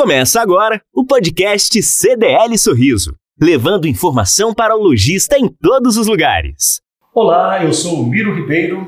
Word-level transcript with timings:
Começa 0.00 0.40
agora 0.40 0.80
o 0.94 1.04
podcast 1.04 1.82
CDL 1.82 2.56
Sorriso, 2.56 3.14
levando 3.38 3.86
informação 3.86 4.54
para 4.54 4.74
o 4.74 4.82
lojista 4.82 5.36
em 5.36 5.46
todos 5.46 5.98
os 5.98 6.06
lugares. 6.06 6.80
Olá, 7.14 7.62
eu 7.62 7.70
sou 7.74 8.00
o 8.00 8.06
Miro 8.06 8.34
Ribeiro 8.34 8.86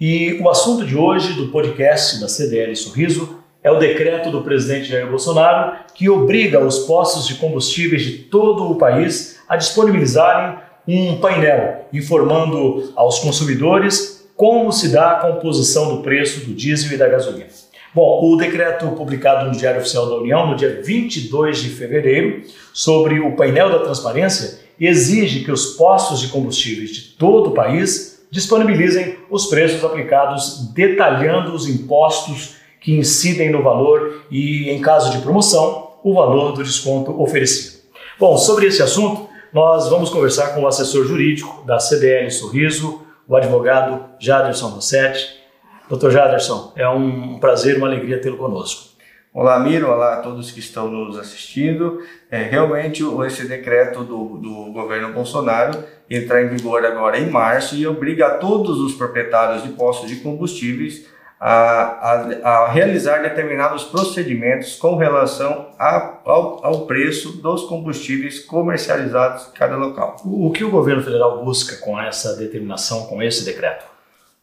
e 0.00 0.38
o 0.40 0.48
assunto 0.48 0.86
de 0.86 0.96
hoje 0.96 1.32
do 1.32 1.48
podcast 1.48 2.20
da 2.20 2.28
CDL 2.28 2.76
Sorriso 2.76 3.40
é 3.60 3.72
o 3.72 3.80
decreto 3.80 4.30
do 4.30 4.44
presidente 4.44 4.88
Jair 4.88 5.10
Bolsonaro 5.10 5.78
que 5.96 6.08
obriga 6.08 6.64
os 6.64 6.78
postos 6.86 7.26
de 7.26 7.34
combustíveis 7.34 8.02
de 8.02 8.18
todo 8.18 8.70
o 8.70 8.76
país 8.76 9.40
a 9.48 9.56
disponibilizarem 9.56 10.58
um 10.86 11.18
painel 11.18 11.88
informando 11.92 12.92
aos 12.94 13.18
consumidores 13.18 14.30
como 14.36 14.70
se 14.70 14.92
dá 14.92 15.10
a 15.10 15.20
composição 15.22 15.96
do 15.96 16.02
preço 16.04 16.46
do 16.46 16.54
diesel 16.54 16.92
e 16.92 16.96
da 16.96 17.08
gasolina. 17.08 17.50
Bom, 17.94 18.32
o 18.32 18.36
decreto 18.36 18.86
publicado 18.92 19.46
no 19.46 19.52
Diário 19.52 19.80
Oficial 19.80 20.08
da 20.08 20.16
União 20.16 20.46
no 20.46 20.56
dia 20.56 20.80
22 20.82 21.60
de 21.60 21.68
fevereiro 21.68 22.42
sobre 22.72 23.20
o 23.20 23.36
painel 23.36 23.68
da 23.68 23.80
transparência 23.80 24.60
exige 24.80 25.44
que 25.44 25.52
os 25.52 25.76
postos 25.76 26.20
de 26.20 26.28
combustíveis 26.28 26.90
de 26.90 27.02
todo 27.18 27.50
o 27.50 27.54
país 27.54 28.24
disponibilizem 28.30 29.18
os 29.30 29.44
preços 29.44 29.84
aplicados, 29.84 30.72
detalhando 30.72 31.54
os 31.54 31.68
impostos 31.68 32.54
que 32.80 32.96
incidem 32.96 33.50
no 33.50 33.62
valor 33.62 34.22
e, 34.30 34.70
em 34.70 34.80
caso 34.80 35.12
de 35.12 35.18
promoção, 35.18 35.90
o 36.02 36.14
valor 36.14 36.52
do 36.52 36.64
desconto 36.64 37.20
oferecido. 37.22 37.82
Bom, 38.18 38.38
sobre 38.38 38.68
esse 38.68 38.82
assunto, 38.82 39.28
nós 39.52 39.90
vamos 39.90 40.08
conversar 40.08 40.54
com 40.54 40.62
o 40.62 40.66
assessor 40.66 41.04
jurídico 41.04 41.62
da 41.66 41.78
CDL 41.78 42.30
Sorriso, 42.30 43.02
o 43.28 43.36
advogado 43.36 44.02
Jaderson 44.18 44.68
Rossetti. 44.68 45.41
Doutor 45.88 46.10
Jaderson, 46.10 46.72
é 46.76 46.88
um 46.88 47.38
prazer, 47.38 47.76
uma 47.76 47.86
alegria 47.86 48.20
tê-lo 48.20 48.36
conosco. 48.36 48.92
Olá, 49.34 49.58
Miro, 49.58 49.90
olá 49.90 50.14
a 50.14 50.16
todos 50.18 50.50
que 50.50 50.60
estão 50.60 50.88
nos 50.88 51.18
assistindo. 51.18 52.00
É, 52.30 52.42
realmente, 52.42 53.02
esse 53.26 53.48
decreto 53.48 54.04
do, 54.04 54.36
do 54.36 54.72
governo 54.72 55.12
Bolsonaro 55.12 55.82
entra 56.08 56.42
em 56.42 56.48
vigor 56.48 56.84
agora 56.84 57.18
em 57.18 57.28
março 57.28 57.74
e 57.74 57.86
obriga 57.86 58.38
todos 58.38 58.78
os 58.78 58.94
proprietários 58.94 59.62
de 59.62 59.70
postos 59.70 60.08
de 60.08 60.16
combustíveis 60.16 61.06
a, 61.40 61.50
a, 61.50 62.48
a 62.48 62.68
realizar 62.70 63.20
determinados 63.20 63.82
procedimentos 63.82 64.76
com 64.76 64.96
relação 64.96 65.70
a, 65.78 66.20
ao, 66.24 66.64
ao, 66.64 66.86
preço 66.86 67.42
dos 67.42 67.64
combustíveis 67.64 68.38
comercializados 68.38 69.48
em 69.48 69.52
cada 69.58 69.76
local. 69.76 70.16
O, 70.24 70.46
o 70.46 70.52
que 70.52 70.62
o 70.62 70.70
governo 70.70 71.02
federal 71.02 71.44
busca 71.44 71.76
com 71.84 72.00
essa 72.00 72.36
determinação, 72.36 73.06
com 73.06 73.20
esse 73.20 73.44
decreto? 73.44 73.91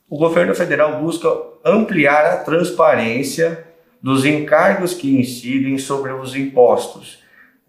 O 0.10 0.18
governo 0.18 0.56
federal 0.56 1.00
busca 1.02 1.30
ampliar 1.64 2.26
a 2.26 2.38
transparência 2.38 3.66
dos 4.02 4.26
encargos 4.26 4.94
que 4.94 5.16
incidem 5.16 5.78
sobre 5.78 6.12
os 6.12 6.36
impostos, 6.36 7.20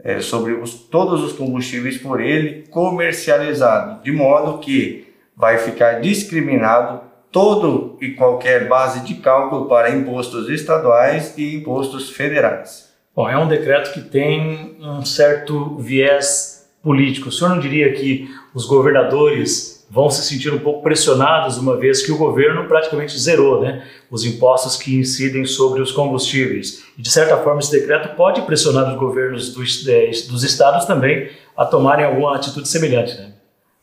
é, 0.02 0.20
sobre 0.20 0.54
os, 0.54 0.74
todos 0.74 1.22
os 1.22 1.32
combustíveis 1.32 1.98
por 1.98 2.20
ele 2.20 2.66
comercializados, 2.70 4.02
de 4.02 4.12
modo 4.12 4.58
que 4.58 5.12
vai 5.36 5.58
ficar 5.58 6.00
discriminado 6.00 7.02
todo 7.30 7.98
e 8.00 8.10
qualquer 8.10 8.68
base 8.68 9.00
de 9.00 9.14
cálculo 9.14 9.66
para 9.66 9.90
impostos 9.90 10.48
estaduais 10.48 11.36
e 11.36 11.56
impostos 11.56 12.10
federais. 12.10 12.90
Bom, 13.14 13.28
é 13.28 13.36
um 13.36 13.48
decreto 13.48 13.92
que 13.92 14.00
tem 14.00 14.76
um 14.80 15.04
certo 15.04 15.76
viés 15.76 16.70
político. 16.82 17.28
O 17.28 17.32
senhor 17.32 17.50
não 17.50 17.60
diria 17.60 17.92
que 17.92 18.28
os 18.54 18.66
governadores 18.66 19.80
vão 19.90 20.08
se 20.08 20.22
sentir 20.22 20.54
um 20.54 20.58
pouco 20.60 20.82
pressionados, 20.82 21.58
uma 21.58 21.76
vez 21.76 22.00
que 22.02 22.12
o 22.12 22.16
governo 22.16 22.68
praticamente 22.68 23.18
zerou 23.18 23.60
né, 23.60 23.84
os 24.08 24.24
impostos 24.24 24.76
que 24.76 24.96
incidem 24.96 25.44
sobre 25.44 25.82
os 25.82 25.90
combustíveis. 25.90 26.84
E, 26.96 27.02
de 27.02 27.10
certa 27.10 27.36
forma, 27.38 27.58
esse 27.58 27.72
decreto 27.72 28.14
pode 28.14 28.42
pressionar 28.42 28.88
os 28.88 28.98
governos 28.98 29.52
dos, 29.52 29.84
dos 30.28 30.44
estados 30.44 30.84
também 30.84 31.28
a 31.56 31.64
tomarem 31.64 32.04
alguma 32.04 32.36
atitude 32.36 32.68
semelhante. 32.68 33.16
Né? 33.16 33.32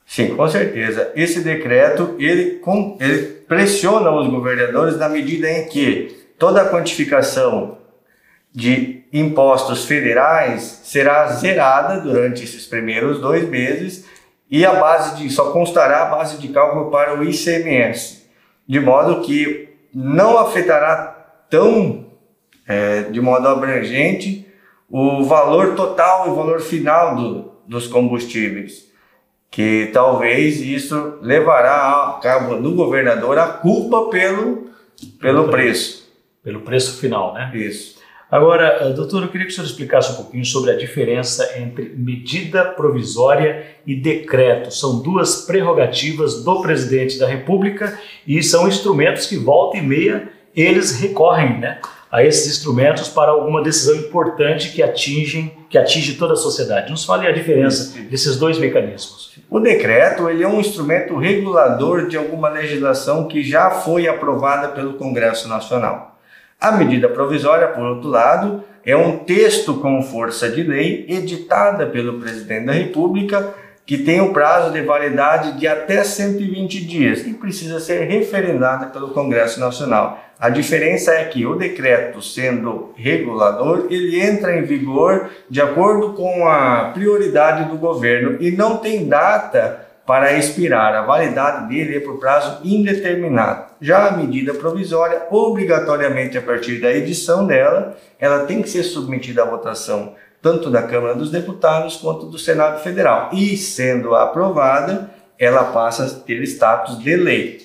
Sim, 0.05 0.33
com 0.33 0.47
certeza. 0.47 1.11
Esse 1.13 1.41
decreto 1.41 2.15
ele, 2.17 2.61
ele 3.01 3.23
pressiona 3.45 4.09
os 4.09 4.29
governadores 4.29 4.97
na 4.97 5.09
medida 5.09 5.51
em 5.51 5.67
que 5.67 6.15
toda 6.39 6.61
a 6.61 6.69
quantificação 6.69 7.77
de 8.53 9.03
impostos 9.11 9.85
federais 9.85 10.81
será 10.85 11.27
zerada 11.33 11.99
durante 11.99 12.43
esses 12.43 12.65
primeiros 12.65 13.19
dois 13.19 13.47
meses 13.47 14.05
e 14.49 14.65
a 14.65 14.73
base 14.73 15.17
de 15.17 15.29
só 15.29 15.51
constará 15.51 16.03
a 16.03 16.05
base 16.05 16.37
de 16.37 16.47
cálculo 16.49 16.89
para 16.89 17.17
o 17.17 17.23
ICMS, 17.23 18.27
de 18.67 18.79
modo 18.79 19.21
que 19.21 19.69
não 19.93 20.37
afetará 20.37 21.43
tão 21.49 22.05
é, 22.67 23.03
de 23.03 23.21
modo 23.21 23.47
abrangente 23.47 24.45
o 24.89 25.23
valor 25.23 25.75
total 25.75 26.27
e 26.27 26.29
o 26.29 26.35
valor 26.35 26.61
final 26.61 27.15
do, 27.15 27.51
dos 27.67 27.87
combustíveis, 27.87 28.87
que 29.51 29.89
talvez 29.91 30.61
isso 30.61 31.17
levará 31.21 32.09
a 32.09 32.19
cabo 32.21 32.55
do 32.55 32.73
governador 32.73 33.37
a 33.37 33.47
culpa 33.47 34.09
pelo, 34.09 34.69
pelo 35.19 35.49
preço. 35.49 36.07
Pelo 36.43 36.61
preço 36.61 36.99
final, 36.99 37.33
né? 37.33 37.51
Isso. 37.53 37.97
Agora, 38.29 38.79
eh, 38.81 38.89
doutor, 38.91 39.23
eu 39.23 39.29
queria 39.29 39.47
que 39.47 39.53
o 39.53 39.55
senhor 39.55 39.67
explicasse 39.67 40.11
um 40.11 40.15
pouquinho 40.15 40.43
sobre 40.43 40.71
a 40.71 40.77
diferença 40.77 41.57
entre 41.57 41.93
medida 41.95 42.65
provisória 42.65 43.65
e 43.85 43.95
decreto. 43.95 44.69
São 44.69 44.99
duas 45.01 45.45
prerrogativas 45.45 46.43
do 46.43 46.61
presidente 46.61 47.17
da 47.17 47.25
República 47.25 47.97
e 48.27 48.43
são 48.43 48.67
instrumentos 48.67 49.27
que, 49.27 49.37
volta 49.37 49.77
e 49.77 49.81
meia, 49.81 50.29
eles 50.53 50.99
recorrem 50.99 51.57
né, 51.59 51.79
a 52.11 52.21
esses 52.21 52.47
instrumentos 52.47 53.07
para 53.07 53.31
alguma 53.31 53.63
decisão 53.63 53.95
importante 53.95 54.73
que, 54.73 54.83
atingem, 54.83 55.53
que 55.69 55.77
atinge 55.77 56.15
toda 56.15 56.33
a 56.33 56.37
sociedade. 56.37 56.91
Nos 56.91 57.05
fale 57.05 57.27
a 57.27 57.31
diferença 57.31 57.97
desses 58.09 58.37
dois 58.37 58.57
mecanismos. 58.57 59.37
O 59.49 59.59
decreto 59.61 60.29
ele 60.29 60.43
é 60.43 60.47
um 60.47 60.59
instrumento 60.59 61.15
regulador 61.15 62.07
de 62.07 62.17
alguma 62.17 62.49
legislação 62.49 63.25
que 63.27 63.41
já 63.41 63.69
foi 63.69 64.05
aprovada 64.05 64.69
pelo 64.69 64.93
Congresso 64.93 65.47
Nacional. 65.47 66.16
A 66.59 66.71
medida 66.71 67.07
provisória, 67.07 67.67
por 67.67 67.83
outro 67.83 68.09
lado, 68.09 68.63
é 68.83 68.95
um 68.97 69.19
texto 69.19 69.75
com 69.75 70.01
força 70.01 70.49
de 70.49 70.63
lei 70.63 71.05
editada 71.07 71.85
pelo 71.85 72.19
presidente 72.19 72.65
da 72.65 72.73
República 72.73 73.53
que 73.87 73.97
tem 73.97 74.19
o 74.19 74.33
prazo 74.33 74.73
de 74.73 74.81
validade 74.81 75.57
de 75.57 75.65
até 75.65 76.03
120 76.03 76.85
dias 76.85 77.25
e 77.25 77.33
precisa 77.33 77.79
ser 77.79 78.03
referendada 78.03 78.87
pelo 78.87 79.11
Congresso 79.11 79.61
Nacional. 79.61 80.19
A 80.37 80.49
diferença 80.49 81.13
é 81.13 81.23
que 81.23 81.45
o 81.45 81.55
decreto, 81.55 82.21
sendo 82.21 82.91
regulador, 82.97 83.87
ele 83.89 84.19
entra 84.19 84.57
em 84.57 84.63
vigor 84.63 85.29
de 85.49 85.61
acordo 85.61 86.13
com 86.13 86.47
a 86.47 86.91
prioridade 86.93 87.69
do 87.69 87.77
governo 87.77 88.37
e 88.41 88.51
não 88.51 88.77
tem 88.77 89.07
data 89.07 89.86
para 90.07 90.37
expirar. 90.37 90.95
A 90.95 91.01
validade 91.01 91.67
dele 91.67 91.97
é 91.97 91.99
por 91.99 92.17
prazo 92.17 92.61
indeterminado. 92.63 93.73
Já 93.81 94.07
a 94.07 94.11
medida 94.11 94.53
provisória, 94.53 95.23
obrigatoriamente 95.29 96.37
a 96.37 96.41
partir 96.41 96.79
da 96.79 96.91
edição 96.91 97.45
dela, 97.45 97.97
ela 98.17 98.45
tem 98.45 98.61
que 98.61 98.69
ser 98.69 98.83
submetida 98.83 99.43
à 99.43 99.45
votação 99.45 100.15
tanto 100.41 100.69
da 100.69 100.83
Câmara 100.83 101.13
dos 101.13 101.29
Deputados 101.29 101.97
quanto 101.97 102.27
do 102.27 102.39
Senado 102.39 102.81
Federal. 102.81 103.31
E 103.33 103.57
sendo 103.57 104.15
aprovada, 104.15 105.09
ela 105.37 105.65
passa 105.65 106.05
a 106.05 106.09
ter 106.09 106.41
status 106.43 106.99
de 106.99 107.15
lei. 107.15 107.59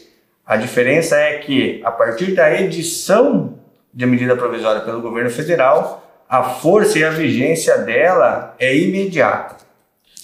A 0.44 0.56
diferença 0.56 1.16
é 1.16 1.38
que, 1.38 1.80
a 1.84 1.92
partir 1.92 2.34
da 2.34 2.52
edição 2.60 3.54
de 3.94 4.04
medida 4.04 4.34
provisória 4.34 4.80
pelo 4.80 5.00
governo 5.00 5.30
federal, 5.30 6.02
a 6.28 6.42
força 6.42 6.98
e 6.98 7.04
a 7.04 7.10
vigência 7.10 7.78
dela 7.78 8.56
é 8.58 8.76
imediata. 8.76 9.56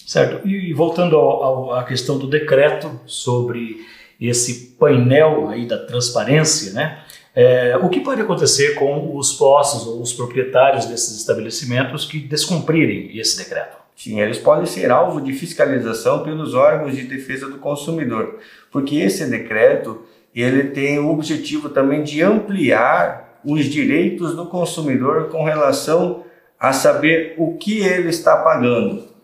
Certo. 0.08 0.48
E, 0.48 0.72
voltando 0.72 1.16
ao, 1.16 1.42
ao, 1.42 1.74
à 1.74 1.84
questão 1.84 2.16
do 2.16 2.26
decreto 2.26 2.98
sobre 3.04 3.76
esse 4.18 4.74
painel 4.78 5.50
aí 5.50 5.66
da 5.66 5.76
transparência, 5.76 6.72
né? 6.72 7.00
É, 7.36 7.76
o 7.76 7.90
que 7.90 8.00
pode 8.00 8.22
acontecer 8.22 8.74
com 8.74 9.14
os 9.14 9.34
postos 9.34 9.86
ou 9.86 10.00
os 10.00 10.14
proprietários 10.14 10.86
desses 10.86 11.14
estabelecimentos 11.18 12.06
que 12.06 12.20
descumprirem 12.20 13.18
esse 13.18 13.36
decreto? 13.36 13.76
Sim, 13.94 14.18
eles 14.18 14.38
podem 14.38 14.64
ser 14.64 14.90
alvo 14.90 15.20
de 15.20 15.34
fiscalização 15.34 16.24
pelos 16.24 16.54
órgãos 16.54 16.96
de 16.96 17.02
defesa 17.02 17.46
do 17.46 17.58
consumidor, 17.58 18.38
porque 18.72 18.96
esse 18.96 19.28
decreto 19.28 20.00
ele 20.34 20.70
tem 20.70 20.98
o 20.98 21.10
objetivo 21.10 21.68
também 21.68 22.02
de 22.02 22.22
ampliar 22.22 23.38
os 23.44 23.66
direitos 23.66 24.34
do 24.34 24.46
consumidor 24.46 25.28
com 25.28 25.44
relação 25.44 26.24
a 26.58 26.72
saber 26.72 27.34
o 27.36 27.58
que 27.58 27.80
ele 27.80 28.08
está 28.08 28.38
pagando. 28.38 29.17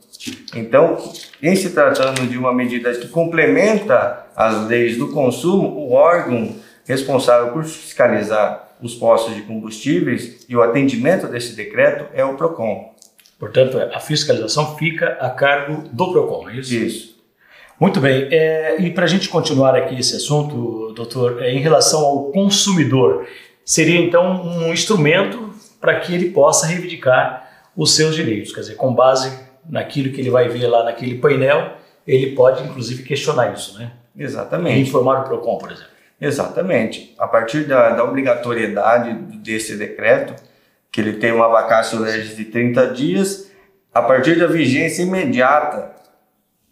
Então, 0.54 0.96
em 1.42 1.54
se 1.56 1.70
tratando 1.70 2.26
de 2.26 2.38
uma 2.38 2.52
medida 2.52 2.92
que 2.94 3.08
complementa 3.08 4.26
as 4.36 4.66
leis 4.66 4.96
do 4.96 5.12
consumo, 5.12 5.68
o 5.68 5.92
órgão 5.92 6.56
responsável 6.84 7.52
por 7.52 7.64
fiscalizar 7.64 8.68
os 8.80 8.94
postos 8.94 9.34
de 9.34 9.42
combustíveis 9.42 10.44
e 10.48 10.56
o 10.56 10.62
atendimento 10.62 11.26
desse 11.26 11.54
decreto 11.54 12.06
é 12.14 12.24
o 12.24 12.36
PROCON. 12.36 12.94
Portanto, 13.38 13.78
a 13.78 14.00
fiscalização 14.00 14.76
fica 14.76 15.16
a 15.20 15.30
cargo 15.30 15.88
do 15.88 16.12
PROCON, 16.12 16.50
é 16.50 16.56
isso? 16.56 16.74
Isso. 16.74 17.14
Muito 17.78 18.00
bem. 18.00 18.28
É, 18.30 18.76
e 18.80 18.90
para 18.90 19.04
a 19.04 19.08
gente 19.08 19.28
continuar 19.28 19.74
aqui 19.74 19.98
esse 19.98 20.16
assunto, 20.16 20.92
doutor, 20.94 21.42
é, 21.42 21.52
em 21.52 21.58
relação 21.58 22.00
ao 22.00 22.24
consumidor, 22.30 23.26
seria 23.64 23.98
então 23.98 24.42
um 24.44 24.72
instrumento 24.72 25.52
para 25.80 25.98
que 26.00 26.14
ele 26.14 26.30
possa 26.30 26.66
reivindicar 26.66 27.50
os 27.76 27.94
seus 27.94 28.14
direitos. 28.14 28.54
Quer 28.54 28.60
dizer, 28.60 28.76
com 28.76 28.94
base 28.94 29.43
naquilo 29.68 30.12
que 30.12 30.20
ele 30.20 30.30
vai 30.30 30.48
ver 30.48 30.66
lá 30.66 30.84
naquele 30.84 31.18
painel, 31.18 31.72
ele 32.06 32.34
pode 32.34 32.62
inclusive 32.64 33.02
questionar 33.02 33.52
isso, 33.52 33.78
né? 33.78 33.92
Exatamente. 34.16 34.78
E 34.78 34.82
informar 34.82 35.20
o 35.20 35.24
PROCON, 35.24 35.58
por 35.58 35.72
exemplo. 35.72 35.90
Exatamente. 36.20 37.14
A 37.18 37.26
partir 37.26 37.64
da, 37.64 37.90
da 37.90 38.04
obrigatoriedade 38.04 39.12
desse 39.38 39.76
decreto, 39.76 40.34
que 40.90 41.00
ele 41.00 41.14
tem 41.14 41.32
uma 41.32 41.48
vacácio 41.48 41.98
legis 41.98 42.36
de 42.36 42.44
30 42.44 42.88
dias, 42.88 43.50
a 43.92 44.00
partir 44.00 44.38
da 44.38 44.46
vigência 44.46 45.02
imediata, 45.02 45.92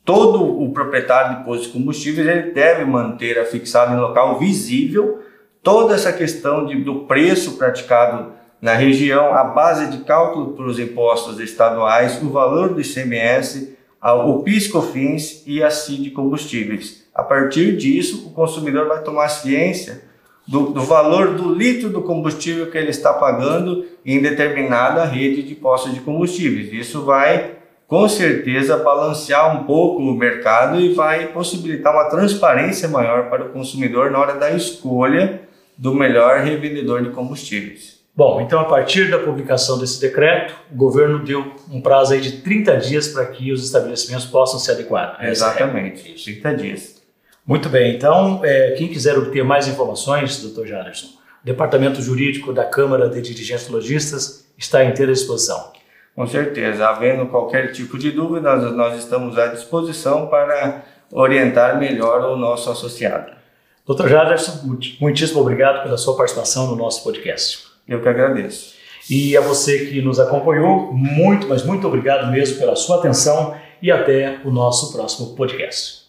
todo 0.05 0.63
o 0.63 0.73
proprietário 0.73 1.39
de 1.39 1.45
postos 1.45 1.67
de 1.67 1.73
combustíveis 1.73 2.27
ele 2.27 2.53
deve 2.53 2.85
manter 2.85 3.39
afixado 3.39 3.95
em 3.95 4.01
local 4.01 4.39
visível 4.39 5.23
toda 5.63 5.95
essa 5.95 6.13
questão 6.13 6.67
de, 6.67 6.77
do 6.83 7.01
preço 7.01 7.57
praticado 7.57 8.33
na 8.63 8.75
região, 8.75 9.35
a 9.35 9.43
base 9.43 9.89
de 9.89 10.05
cálculo 10.05 10.53
para 10.53 10.67
os 10.67 10.79
impostos 10.79 11.41
estaduais, 11.41 12.23
o 12.23 12.31
valor 12.31 12.73
do 12.73 12.81
ICMS, 12.81 13.77
o 14.01 14.45
PIS/COFINS 14.45 15.43
e 15.49 15.61
a 15.61 15.69
CID 15.69 16.13
combustíveis. 16.13 17.05
A 17.13 17.25
partir 17.25 17.77
disso, 17.77 18.29
o 18.29 18.31
consumidor 18.31 18.87
vai 18.87 19.03
tomar 19.03 19.29
ciência 19.29 20.05
do, 20.47 20.67
do, 20.71 20.81
valor 20.81 21.35
do 21.35 21.53
litro 21.53 21.89
do 21.89 22.03
combustível 22.03 22.71
que 22.71 22.79
ele 22.79 22.91
está 22.91 23.13
pagando 23.13 23.85
em 24.07 24.23
determinada 24.23 25.05
rede 25.05 25.43
de 25.43 25.57
postos 25.57 25.93
de 25.93 26.01
combustíveis. 26.01 26.73
Isso 26.73 27.05
vai, 27.05 27.57
com 27.89 28.09
certeza, 28.09 28.77
balancear 28.77 29.57
um 29.57 29.65
pouco 29.65 30.01
o 30.01 30.15
mercado 30.15 30.81
e 30.81 30.95
vai 30.95 31.27
possibilitar 31.27 31.93
uma 31.93 32.09
transparência 32.09 32.89
maior 32.89 33.29
para 33.29 33.47
o 33.47 33.49
consumidor 33.49 34.13
na 34.13 34.21
hora 34.21 34.35
da 34.35 34.53
escolha 34.53 35.43
do 35.77 35.93
melhor 35.93 36.41
revendedor 36.45 37.03
de 37.03 37.11
combustíveis. 37.11 37.92
Bom, 38.15 38.43
então 38.43 38.61
a 38.61 38.65
partir 38.67 39.11
da 39.11 39.19
publicação 39.19 39.79
desse 39.79 39.99
decreto, 39.99 40.55
o 40.71 40.77
governo 40.77 41.25
deu 41.25 41.55
um 41.71 41.81
prazo 41.81 42.13
aí 42.13 42.21
de 42.21 42.43
30 42.43 42.77
dias 42.77 43.09
para 43.09 43.25
que 43.25 43.51
os 43.51 43.65
estabelecimentos 43.65 44.27
possam 44.27 44.61
se 44.61 44.71
adequar. 44.71 45.17
Exatamente, 45.23 46.11
é 46.11 46.33
30 46.41 46.55
dias. 46.57 47.03
Muito 47.47 47.71
bem, 47.71 47.97
então 47.97 48.41
é, 48.45 48.73
quem 48.73 48.89
quiser 48.89 49.17
obter 49.17 49.43
mais 49.43 49.67
informações, 49.67 50.43
doutor 50.43 50.67
Jaderson, 50.67 51.07
o 51.07 51.45
Departamento 51.45 52.03
Jurídico 52.03 52.53
da 52.53 52.67
Câmara 52.67 53.09
de 53.09 53.21
Dirigentes 53.23 53.69
Logistas 53.69 54.47
está 54.59 54.85
inteira 54.85 55.11
disposição. 55.11 55.73
Com 56.15 56.27
certeza, 56.27 56.87
havendo 56.87 57.27
qualquer 57.27 57.73
tipo 57.73 57.99
de 57.99 58.11
dúvida, 58.11 58.55
nós, 58.55 58.77
nós 58.77 58.99
estamos 58.99 59.39
à 59.39 59.47
disposição 59.47 60.27
para 60.27 60.85
orientar 61.11 61.79
melhor 61.79 62.21
o 62.31 62.37
nosso 62.37 62.71
associado. 62.71 63.33
Doutor 63.87 64.09
Jaderson, 64.09 64.79
muitíssimo 65.01 65.41
obrigado 65.41 65.83
pela 65.83 65.97
sua 65.97 66.15
participação 66.15 66.67
no 66.67 66.77
nosso 66.77 67.03
podcast. 67.03 67.72
Eu 67.87 68.01
que 68.01 68.09
agradeço. 68.09 68.75
E 69.11 69.37
a 69.37 69.41
você 69.41 69.87
que 69.87 70.01
nos 70.01 70.21
acompanhou, 70.21 70.93
muito, 70.93 71.49
mas 71.49 71.65
muito 71.65 71.87
obrigado 71.87 72.31
mesmo 72.31 72.59
pela 72.59 72.77
sua 72.77 72.99
atenção 72.99 73.55
e 73.81 73.91
até 73.91 74.39
o 74.45 74.51
nosso 74.51 74.93
próximo 74.93 75.35
podcast. 75.35 76.02